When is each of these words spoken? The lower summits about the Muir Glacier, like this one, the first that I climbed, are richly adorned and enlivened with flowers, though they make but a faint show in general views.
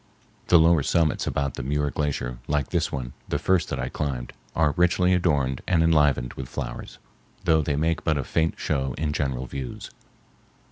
The 0.47 0.57
lower 0.57 0.81
summits 0.81 1.27
about 1.27 1.53
the 1.53 1.61
Muir 1.61 1.91
Glacier, 1.91 2.39
like 2.47 2.69
this 2.71 2.91
one, 2.91 3.13
the 3.29 3.37
first 3.37 3.69
that 3.69 3.79
I 3.79 3.87
climbed, 3.89 4.33
are 4.55 4.73
richly 4.75 5.13
adorned 5.13 5.61
and 5.67 5.83
enlivened 5.83 6.33
with 6.33 6.49
flowers, 6.49 6.97
though 7.43 7.61
they 7.61 7.75
make 7.75 8.03
but 8.03 8.17
a 8.17 8.23
faint 8.23 8.55
show 8.57 8.95
in 8.97 9.13
general 9.13 9.45
views. 9.45 9.91